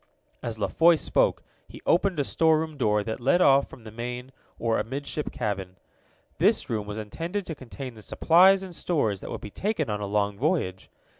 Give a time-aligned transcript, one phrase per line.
[0.41, 4.31] As La Foy spoke, he opened a storeroom door that led off from the main,
[4.57, 5.77] or amidship, cabin.
[6.39, 10.01] This room was intended to contain the supplies and stores that would be taken on
[10.01, 10.89] a long voyage.